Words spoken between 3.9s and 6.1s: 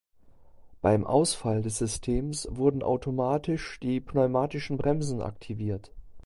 pneumatischen Bremsen aktiviert.